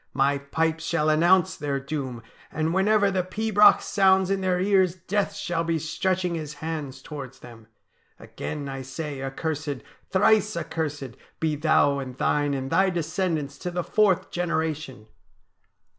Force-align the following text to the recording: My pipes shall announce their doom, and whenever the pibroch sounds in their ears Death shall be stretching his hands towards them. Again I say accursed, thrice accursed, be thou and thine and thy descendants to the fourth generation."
My 0.15 0.39
pipes 0.39 0.83
shall 0.83 1.09
announce 1.09 1.55
their 1.55 1.79
doom, 1.79 2.23
and 2.51 2.73
whenever 2.73 3.11
the 3.11 3.21
pibroch 3.21 3.83
sounds 3.83 4.31
in 4.31 4.41
their 4.41 4.59
ears 4.59 4.95
Death 4.95 5.35
shall 5.35 5.63
be 5.63 5.77
stretching 5.77 6.33
his 6.33 6.55
hands 6.55 7.03
towards 7.03 7.37
them. 7.41 7.67
Again 8.17 8.67
I 8.67 8.81
say 8.81 9.21
accursed, 9.21 9.83
thrice 10.09 10.57
accursed, 10.57 11.17
be 11.39 11.55
thou 11.55 11.99
and 11.99 12.17
thine 12.17 12.55
and 12.55 12.71
thy 12.71 12.89
descendants 12.89 13.59
to 13.59 13.69
the 13.69 13.83
fourth 13.83 14.31
generation." 14.31 15.05